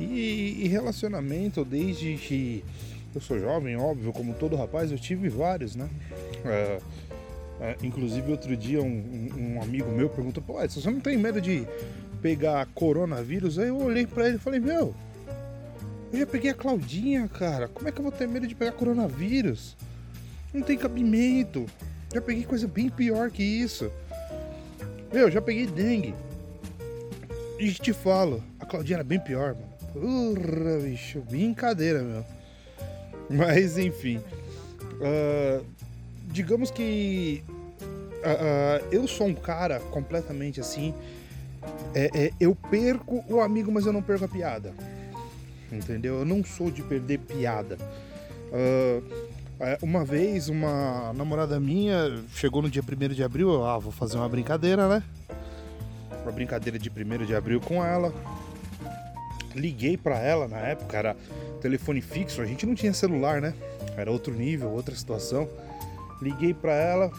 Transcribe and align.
E, 0.00 0.64
e 0.64 0.68
relacionamento, 0.68 1.64
desde 1.64 2.16
que 2.16 2.64
eu 3.14 3.20
sou 3.20 3.38
jovem, 3.38 3.76
óbvio, 3.76 4.12
como 4.12 4.34
todo 4.34 4.56
rapaz, 4.56 4.90
eu 4.90 4.98
tive 4.98 5.28
vários, 5.28 5.76
né? 5.76 5.88
É, 6.44 6.80
é, 7.60 7.76
inclusive, 7.82 8.30
outro 8.30 8.56
dia, 8.56 8.82
um, 8.82 9.28
um, 9.38 9.62
amigo 9.62 9.90
meu 9.92 10.08
perguntou: 10.08 10.42
Pô, 10.42 10.54
você 10.54 10.90
não 10.90 11.00
tem 11.00 11.16
medo 11.16 11.40
de 11.40 11.66
pegar 12.20 12.66
coronavírus? 12.74 13.58
Aí 13.58 13.68
eu 13.68 13.78
olhei 13.78 14.06
para 14.06 14.26
ele 14.26 14.36
e 14.36 14.40
falei: 14.40 14.58
Meu, 14.58 14.94
eu 16.12 16.18
já 16.18 16.26
peguei 16.26 16.50
a 16.50 16.54
Claudinha, 16.54 17.28
cara. 17.28 17.68
Como 17.68 17.88
é 17.88 17.92
que 17.92 17.98
eu 17.98 18.02
vou 18.02 18.12
ter 18.12 18.26
medo 18.26 18.46
de 18.46 18.54
pegar 18.54 18.72
coronavírus? 18.72 19.76
Não 20.52 20.62
tem 20.62 20.76
cabimento. 20.76 21.66
Já 22.12 22.20
peguei 22.20 22.44
coisa 22.44 22.66
bem 22.66 22.88
pior 22.88 23.30
que 23.30 23.42
isso. 23.42 23.90
Meu, 25.12 25.30
já 25.30 25.40
peguei 25.40 25.66
dengue. 25.66 26.14
E 27.58 27.72
te 27.72 27.92
falo, 27.92 28.42
a 28.58 28.66
Claudinha 28.66 28.96
era 28.96 29.04
bem 29.04 29.20
pior, 29.20 29.54
mano. 29.54 29.73
Urra, 29.94 30.80
bicho, 30.82 31.20
brincadeira, 31.20 32.02
meu. 32.02 32.24
Mas, 33.30 33.78
enfim. 33.78 34.18
Uh, 34.94 35.64
digamos 36.28 36.70
que 36.70 37.44
uh, 38.20 38.84
eu 38.90 39.06
sou 39.06 39.26
um 39.26 39.34
cara 39.34 39.80
completamente 39.80 40.60
assim. 40.60 40.94
É, 41.94 42.10
é, 42.14 42.30
eu 42.38 42.54
perco 42.54 43.24
o 43.28 43.40
amigo, 43.40 43.72
mas 43.72 43.86
eu 43.86 43.92
não 43.92 44.02
perco 44.02 44.24
a 44.24 44.28
piada. 44.28 44.74
Entendeu? 45.70 46.20
Eu 46.20 46.24
não 46.24 46.44
sou 46.44 46.70
de 46.70 46.82
perder 46.82 47.18
piada. 47.18 47.78
uma 49.80 50.04
vez, 50.04 50.48
uma 50.48 51.12
namorada 51.14 51.58
minha 51.58 52.22
chegou 52.34 52.60
no 52.60 52.70
dia 52.70 52.82
1 52.82 53.14
de 53.14 53.24
abril. 53.24 53.50
Eu, 53.50 53.64
ah, 53.64 53.78
vou 53.78 53.90
fazer 53.90 54.16
uma 54.16 54.28
brincadeira, 54.28 54.88
né? 54.88 55.02
Uma 56.22 56.32
brincadeira 56.32 56.78
de 56.78 56.90
1 56.90 57.24
de 57.24 57.34
abril 57.34 57.60
com 57.60 57.84
ela. 57.84 58.12
Liguei 59.54 59.96
para 59.96 60.18
ela 60.18 60.48
na 60.48 60.58
época, 60.58 60.96
era 60.96 61.16
telefone 61.60 62.00
fixo, 62.00 62.42
a 62.42 62.46
gente 62.46 62.66
não 62.66 62.74
tinha 62.74 62.92
celular, 62.92 63.40
né? 63.40 63.54
Era 63.96 64.10
outro 64.10 64.34
nível, 64.34 64.70
outra 64.70 64.94
situação. 64.94 65.48
Liguei 66.20 66.54
para 66.54 66.74
ela, 66.74 67.10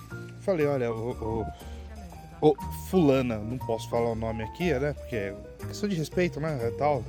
falei, 0.41 0.65
olha, 0.65 0.91
o, 0.91 1.45
o, 2.41 2.49
o, 2.49 2.55
fulana, 2.89 3.37
não 3.37 3.57
posso 3.57 3.89
falar 3.89 4.11
o 4.11 4.15
nome 4.15 4.43
aqui, 4.43 4.73
né? 4.73 4.93
Porque 4.93 5.15
é 5.15 5.35
questão 5.67 5.89
de 5.89 5.95
respeito, 5.95 6.39
né? 6.39 6.59
É 6.61 6.71
tal. 6.71 7.03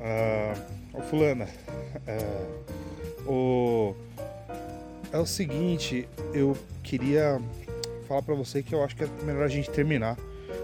Ah, 0.00 0.54
o 0.94 1.00
fulana, 1.02 1.48
é, 2.06 2.18
o 3.26 3.94
é 5.12 5.18
o 5.18 5.26
seguinte, 5.26 6.08
eu 6.32 6.56
queria 6.82 7.40
falar 8.08 8.22
para 8.22 8.34
você 8.34 8.62
que 8.62 8.74
eu 8.74 8.82
acho 8.82 8.96
que 8.96 9.04
é 9.04 9.08
melhor 9.24 9.44
a 9.44 9.48
gente 9.48 9.70
terminar 9.70 10.16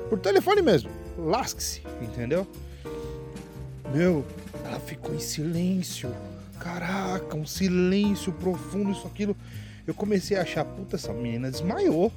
por 0.09 0.19
telefone 0.19 0.63
mesmo. 0.63 0.91
Lasque-se, 1.19 1.83
entendeu? 2.01 2.47
Meu, 3.93 4.25
ela 4.65 4.79
ficou 4.81 5.15
em 5.15 5.21
silêncio. 5.21 6.15
Caraca, 6.59 7.37
um 7.37 7.47
silêncio 7.47 8.33
profundo, 8.33 8.91
isso, 8.91 9.07
aquilo. 9.07 9.37
Eu 9.87 9.95
comecei 9.95 10.37
a 10.37 10.43
achar, 10.43 10.65
puta, 10.65 10.97
essa 10.97 11.13
menina 11.13 11.51
desmaiou. 11.51 12.13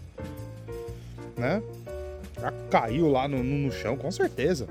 Né? 1.37 1.63
Ela 2.35 2.53
caiu 2.69 3.07
lá 3.07 3.27
no, 3.27 3.41
no, 3.41 3.67
no 3.67 3.71
chão, 3.71 3.95
com 3.95 4.11
certeza. 4.11 4.67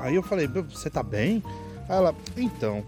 Aí 0.00 0.14
eu 0.14 0.22
falei, 0.22 0.46
você 0.46 0.90
tá 0.90 1.02
bem? 1.02 1.42
Aí 1.88 1.96
ela, 1.96 2.14
então. 2.36 2.84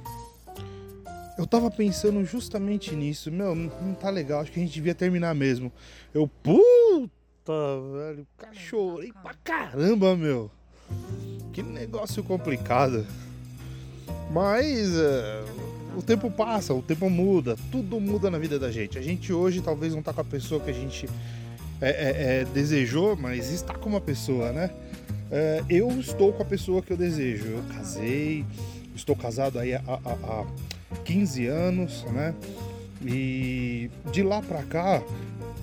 Eu 1.38 1.46
tava 1.46 1.70
pensando 1.70 2.24
justamente 2.24 2.94
nisso. 2.94 3.30
Meu, 3.30 3.55
não, 3.55 3.72
não 3.80 3.94
tá 3.94 4.11
legal, 4.11 4.41
acho 4.41 4.52
que 4.52 4.61
a 4.61 4.62
gente 4.62 4.74
devia 4.74 4.94
terminar 4.94 5.34
mesmo. 5.34 5.72
Eu, 6.12 6.28
puta, 6.42 7.52
velho, 7.96 8.27
chorei 8.52 9.12
pra 9.23 9.34
caramba, 9.45 10.17
meu. 10.17 10.50
Que 11.61 11.63
negócio 11.63 12.25
complicado. 12.25 13.07
Mas 14.33 14.97
é, 14.97 15.45
o 15.95 16.01
tempo 16.01 16.31
passa, 16.31 16.73
o 16.73 16.81
tempo 16.81 17.11
muda, 17.11 17.55
tudo 17.71 18.01
muda 18.01 18.31
na 18.31 18.39
vida 18.39 18.59
da 18.59 18.71
gente. 18.71 18.97
A 18.97 19.03
gente 19.03 19.31
hoje 19.31 19.61
talvez 19.61 19.95
não 19.95 20.03
tá 20.03 20.11
com 20.11 20.23
a 20.23 20.25
pessoa 20.25 20.59
que 20.59 20.71
a 20.71 20.73
gente 20.73 21.07
é, 21.79 21.91
é, 21.91 22.41
é 22.41 22.45
desejou, 22.47 23.15
mas 23.15 23.53
está 23.53 23.75
com 23.75 23.91
uma 23.91 24.01
pessoa, 24.01 24.53
né? 24.53 24.71
É, 25.31 25.63
eu 25.69 25.91
estou 26.01 26.33
com 26.33 26.43
a 26.43 26.47
pessoa 26.47 26.81
que 26.81 26.95
eu 26.95 26.97
desejo. 26.97 27.45
Eu 27.45 27.63
casei, 27.75 28.47
estou 28.97 29.15
casado 29.15 29.59
aí 29.59 29.75
há, 29.75 29.83
há, 29.87 30.45
há 30.92 30.97
15 31.05 31.47
anos, 31.47 32.05
né? 32.05 32.35
E 33.05 33.91
de 34.11 34.23
lá 34.23 34.41
pra 34.41 34.63
cá, 34.63 35.03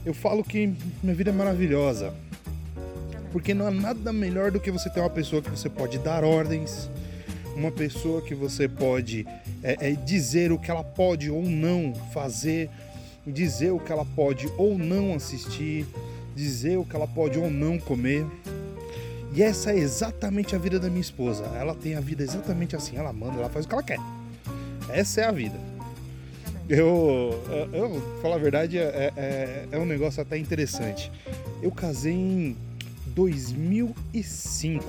eu 0.05 0.13
falo 0.13 0.43
que 0.43 0.75
minha 1.01 1.15
vida 1.15 1.31
é 1.31 1.33
maravilhosa. 1.33 2.13
Porque 3.37 3.53
não 3.53 3.67
há 3.67 3.71
nada 3.71 4.11
melhor 4.11 4.49
do 4.49 4.59
que 4.59 4.71
você 4.71 4.89
ter 4.89 4.99
uma 4.99 5.11
pessoa 5.11 5.43
que 5.43 5.49
você 5.51 5.69
pode 5.69 5.99
dar 5.99 6.23
ordens, 6.23 6.89
uma 7.55 7.71
pessoa 7.71 8.19
que 8.19 8.33
você 8.33 8.67
pode 8.67 9.27
é, 9.61 9.89
é, 9.89 9.91
dizer 9.91 10.51
o 10.51 10.57
que 10.57 10.71
ela 10.71 10.83
pode 10.83 11.29
ou 11.29 11.43
não 11.43 11.93
fazer, 12.11 12.67
dizer 13.27 13.69
o 13.69 13.79
que 13.79 13.91
ela 13.91 14.03
pode 14.03 14.51
ou 14.57 14.75
não 14.75 15.13
assistir, 15.13 15.85
dizer 16.35 16.77
o 16.77 16.83
que 16.83 16.95
ela 16.95 17.07
pode 17.07 17.37
ou 17.37 17.47
não 17.47 17.77
comer. 17.77 18.25
E 19.35 19.43
essa 19.43 19.71
é 19.71 19.77
exatamente 19.77 20.55
a 20.55 20.57
vida 20.57 20.79
da 20.79 20.89
minha 20.89 20.99
esposa. 20.99 21.43
Ela 21.59 21.75
tem 21.75 21.93
a 21.93 21.99
vida 21.99 22.23
exatamente 22.23 22.75
assim. 22.75 22.97
Ela 22.97 23.13
manda, 23.13 23.37
ela 23.37 23.49
faz 23.49 23.65
o 23.65 23.67
que 23.67 23.75
ela 23.75 23.83
quer. 23.83 23.99
Essa 24.89 25.21
é 25.21 25.25
a 25.25 25.31
vida. 25.31 25.59
Eu, 26.67 27.39
eu 27.71 28.19
falar 28.19 28.37
a 28.37 28.39
verdade, 28.39 28.79
é, 28.79 29.13
é, 29.15 29.67
é 29.73 29.77
um 29.77 29.85
negócio 29.85 30.23
até 30.23 30.39
interessante. 30.39 31.11
Eu 31.61 31.71
casei 31.71 32.13
em 32.13 32.57
2005. 33.17 34.85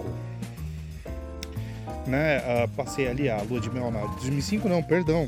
Né? 2.07 2.39
Uh, 2.39 2.69
passei 2.77 3.09
ali 3.09 3.31
a 3.31 3.41
lua 3.41 3.59
de 3.59 3.71
mel 3.71 3.91
na 3.91 4.01
2005 4.01 4.69
não, 4.69 4.83
perdão. 4.83 5.27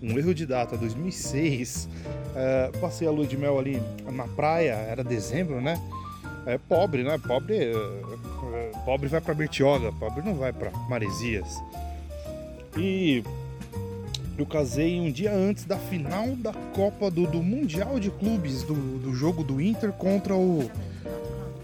Um 0.00 0.16
erro 0.16 0.32
de 0.32 0.46
data, 0.46 0.76
2006. 0.76 1.88
Uh, 2.06 2.78
passei 2.78 3.08
a 3.08 3.10
lua 3.10 3.26
de 3.26 3.36
mel 3.36 3.58
ali 3.58 3.82
na 4.12 4.28
praia, 4.28 4.74
era 4.74 5.02
dezembro, 5.02 5.60
né? 5.60 5.76
É 6.46 6.56
pobre, 6.56 7.02
né? 7.02 7.18
Pobre, 7.18 7.72
uh, 7.74 8.84
pobre 8.84 9.08
vai 9.08 9.20
para 9.20 9.34
Bertioga, 9.34 9.90
pobre 9.90 10.22
não 10.24 10.36
vai 10.36 10.52
para 10.52 10.70
Maresias. 10.88 11.60
E 12.76 13.24
eu 14.38 14.46
casei 14.46 15.00
um 15.00 15.10
dia 15.10 15.34
antes 15.34 15.64
da 15.64 15.78
final 15.78 16.28
da 16.36 16.52
Copa 16.74 17.10
do, 17.10 17.26
do 17.26 17.42
Mundial 17.42 17.98
de 17.98 18.10
Clubes, 18.10 18.62
do, 18.62 18.74
do 18.74 19.12
jogo 19.14 19.42
do 19.42 19.60
Inter 19.60 19.90
contra 19.92 20.36
o, 20.36 20.70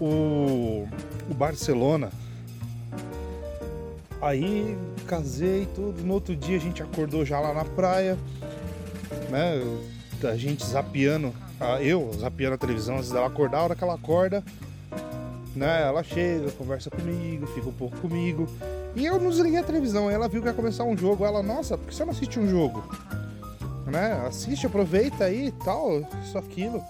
o, 0.03 0.87
o 1.29 1.33
Barcelona. 1.33 2.11
Aí 4.21 4.77
casei 5.07 5.67
tudo. 5.75 6.01
No 6.03 6.13
outro 6.13 6.35
dia 6.35 6.57
a 6.57 6.59
gente 6.59 6.81
acordou 6.81 7.25
já 7.25 7.39
lá 7.39 7.53
na 7.53 7.65
praia, 7.65 8.17
né? 9.29 9.61
A 10.23 10.37
gente 10.37 10.65
zapeando, 10.65 11.33
eu 11.81 12.09
zapeando 12.17 12.55
a 12.55 12.57
televisão 12.57 12.97
antes 12.97 13.11
dela 13.11 13.27
acordar. 13.27 13.59
A 13.59 13.63
hora 13.63 13.75
que 13.75 13.83
ela 13.83 13.95
acorda, 13.95 14.43
né? 15.55 15.83
Ela 15.83 16.03
chega, 16.03 16.49
conversa 16.51 16.89
comigo, 16.89 17.45
fica 17.47 17.67
um 17.67 17.73
pouco 17.73 17.97
comigo. 17.97 18.47
E 18.95 19.05
eu 19.05 19.19
não 19.19 19.29
desliguei 19.29 19.59
a 19.59 19.63
televisão. 19.63 20.09
Ela 20.09 20.29
viu 20.29 20.41
que 20.41 20.47
ia 20.47 20.53
começar 20.53 20.83
um 20.83 20.97
jogo. 20.97 21.25
Ela, 21.25 21.43
nossa, 21.43 21.77
por 21.77 21.87
que 21.87 21.95
você 21.95 22.05
não 22.05 22.11
assiste 22.11 22.39
um 22.39 22.47
jogo? 22.47 22.83
Né? 23.85 24.23
Assiste, 24.25 24.65
aproveita 24.65 25.25
aí 25.25 25.47
e 25.47 25.51
tal, 25.51 26.07
isso, 26.23 26.37
aquilo. 26.37 26.81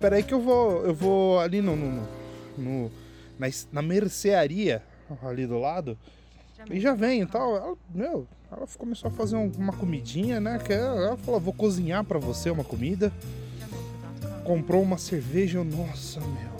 Peraí 0.00 0.24
que 0.24 0.34
eu 0.34 0.40
vou, 0.40 0.84
eu 0.84 0.92
vou 0.92 1.38
ali 1.38 1.62
no, 1.62 1.76
no 1.76 2.02
no, 2.56 2.90
na, 3.38 3.46
na 3.72 3.82
mercearia 3.82 4.82
ali 5.22 5.46
do 5.46 5.58
lado. 5.58 5.96
E 6.70 6.80
já 6.80 6.94
vem 6.94 7.22
e 7.22 7.26
tal. 7.26 7.56
Ela, 7.56 7.74
meu, 7.94 8.26
ela 8.50 8.66
começou 8.78 9.08
a 9.08 9.10
fazer 9.10 9.36
uma 9.36 9.72
comidinha, 9.72 10.40
né? 10.40 10.58
Que 10.58 10.72
ela 10.72 11.16
falou, 11.16 11.40
vou 11.40 11.52
cozinhar 11.52 12.04
para 12.04 12.18
você 12.18 12.50
uma 12.50 12.64
comida. 12.64 13.12
Comprou 14.44 14.82
uma 14.82 14.98
cerveja, 14.98 15.62
nossa, 15.64 16.20
meu. 16.20 16.52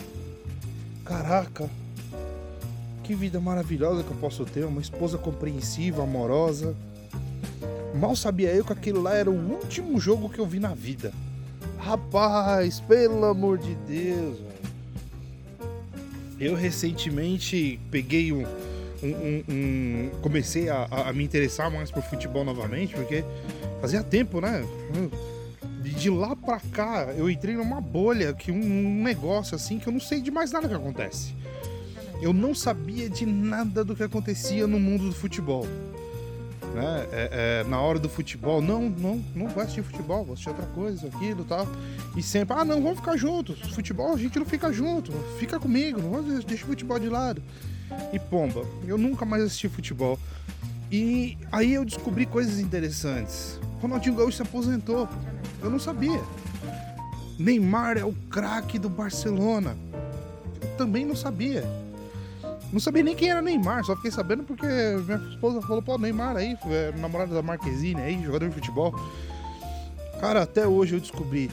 Caraca. 1.05 1.69
Que 3.03 3.15
vida 3.15 3.41
maravilhosa 3.41 4.05
que 4.05 4.11
eu 4.11 4.17
posso 4.17 4.45
ter, 4.45 4.65
uma 4.65 4.81
esposa 4.81 5.19
compreensiva, 5.19 6.03
amorosa. 6.03 6.77
Mal 7.95 8.17
sabia 8.17 8.55
eu 8.55 8.65
que 8.65 8.73
aquele 8.73 8.99
lá 8.99 9.15
era 9.15 9.31
o 9.31 9.53
último 9.53 10.01
jogo 10.01 10.29
que 10.29 10.39
eu 10.39 10.47
vi 10.47 10.61
na 10.61 10.75
vida. 10.75 11.13
Rapaz, 11.79 12.81
pelo 12.81 13.25
amor 13.25 13.59
de 13.59 13.75
Deus, 13.75 14.39
eu 16.43 16.57
recentemente 16.57 17.79
peguei 17.91 18.33
um. 18.33 18.45
um, 19.03 19.09
um, 19.09 19.45
um 19.49 20.11
comecei 20.21 20.69
a, 20.69 20.89
a, 20.91 21.13
me 21.13 21.23
interessar 21.23 21.71
mais 21.71 21.91
por 21.91 22.03
futebol 22.03 22.45
novamente, 22.45 22.95
porque 22.95 23.25
fazia 23.81 24.03
tempo, 24.03 24.41
né? 24.41 24.65
De 25.83 26.11
lá 26.11 26.35
pra 26.35 26.59
cá, 26.59 27.13
eu 27.17 27.31
entrei 27.31 27.55
numa 27.55 27.81
bolha, 27.81 28.33
que 28.33 28.51
um, 28.51 29.03
negócio 29.03 29.55
assim, 29.55 29.79
que 29.79 29.87
eu 29.87 29.93
não 29.93 30.01
sei 30.01 30.21
de 30.21 30.31
mais 30.31 30.51
nada 30.51 30.69
que 30.69 30.75
acontece. 30.75 31.35
Eu 32.21 32.33
não 32.33 32.55
sabia 32.55 33.09
de 33.09 33.25
nada 33.25 33.85
do 33.85 33.95
que 33.95 34.03
acontecia 34.03 34.67
no 34.67 34.79
mundo 34.81 35.07
do 35.07 35.13
futebol 35.13 35.67
né? 36.75 37.07
É, 37.13 37.63
é, 37.63 37.69
na 37.69 37.81
hora 37.81 37.99
do 37.99 38.09
futebol, 38.09 38.61
não, 38.61 38.89
não, 38.89 39.23
não 39.35 39.49
vai 39.49 39.65
assistir 39.65 39.83
futebol, 39.83 40.25
vou 40.25 40.33
assistir 40.33 40.51
outra 40.51 40.67
coisa, 40.67 41.07
aquilo 41.07 41.45
tal. 41.45 41.67
E 42.17 42.23
sempre, 42.23 42.57
ah, 42.57 42.65
não, 42.65 42.83
vamos 42.83 42.99
ficar 42.99 43.17
juntos. 43.17 43.61
Futebol 43.73 44.13
a 44.13 44.17
gente 44.17 44.39
não 44.39 44.47
fica 44.47 44.73
junto, 44.73 45.13
fica 45.39 45.59
comigo, 45.59 46.01
deixa 46.47 46.65
o 46.65 46.69
futebol 46.69 46.99
de 46.99 47.09
lado. 47.09 47.43
E 48.13 48.19
pomba, 48.19 48.65
eu 48.87 48.97
nunca 48.97 49.25
mais 49.25 49.43
assisti 49.43 49.69
futebol. 49.69 50.19
E 50.91 51.39
aí 51.51 51.73
eu 51.73 51.85
descobri 51.85 52.27
coisas 52.27 52.59
interessantes. 52.59 53.59
Ronaldinho 53.81 54.15
Gaúcho 54.15 54.37
se 54.37 54.43
aposentou. 54.43 55.09
Eu 55.63 55.71
não 55.71 55.79
sabia. 55.79 56.21
Neymar 57.39 57.97
é 57.97 58.05
o 58.05 58.13
craque 58.13 58.79
do 58.79 58.89
Barcelona. 58.89 59.77
Eu 60.61 60.69
também 60.77 61.05
não 61.05 61.17
sabia. 61.17 61.65
Não 62.73 62.81
sabia 62.81 63.03
nem 63.03 63.15
quem 63.15 63.29
era 63.29 63.43
Neymar, 63.43 63.85
só 63.85 63.95
fiquei 63.95 64.11
sabendo 64.11 64.45
porque 64.45 64.67
minha 64.67 65.19
esposa 65.29 65.61
falou, 65.61 65.83
pô, 65.83 65.99
Neymar 65.99 66.37
aí, 66.37 66.57
é, 66.67 66.93
namorado 66.99 67.35
da 67.35 67.43
Marquezine 67.43 68.01
aí, 68.01 68.25
jogador 68.25 68.49
de 68.49 68.55
futebol. 68.55 68.95
Cara, 70.19 70.43
até 70.43 70.67
hoje 70.67 70.95
eu 70.95 71.01
descobri. 71.01 71.51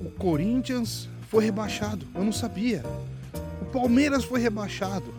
O 0.00 0.10
Corinthians 0.10 1.08
foi 1.30 1.44
rebaixado. 1.44 2.06
Eu 2.14 2.22
não 2.24 2.32
sabia. 2.32 2.82
O 3.62 3.64
Palmeiras 3.66 4.22
foi 4.24 4.38
rebaixado. 4.38 5.14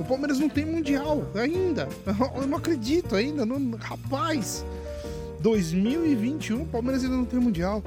O 0.00 0.04
Palmeiras 0.04 0.38
não 0.38 0.48
tem 0.48 0.64
mundial 0.64 1.30
ainda. 1.34 1.88
Eu 2.34 2.46
não 2.46 2.58
acredito 2.58 3.14
ainda. 3.14 3.46
Não, 3.46 3.76
rapaz, 3.78 4.64
2021 5.40 6.62
o 6.62 6.66
Palmeiras 6.66 7.04
ainda 7.04 7.16
não 7.16 7.24
tem 7.24 7.38
mundial. 7.38 7.82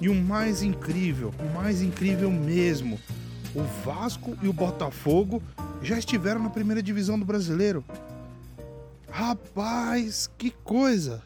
E 0.00 0.08
o 0.08 0.14
mais 0.14 0.62
incrível, 0.62 1.32
o 1.38 1.54
mais 1.54 1.80
incrível 1.80 2.30
mesmo, 2.30 2.98
o 3.54 3.62
Vasco 3.84 4.36
e 4.42 4.48
o 4.48 4.52
Botafogo 4.52 5.42
já 5.82 5.98
estiveram 5.98 6.42
na 6.42 6.50
primeira 6.50 6.82
divisão 6.82 7.18
do 7.18 7.24
brasileiro. 7.24 7.84
Rapaz, 9.10 10.28
que 10.38 10.50
coisa! 10.50 11.22